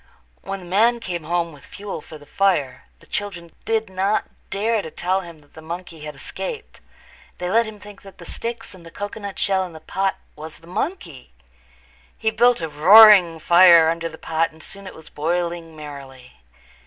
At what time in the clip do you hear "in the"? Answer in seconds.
9.63-9.79